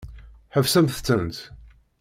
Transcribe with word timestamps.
Ḥebsemt-tent! 0.53 1.37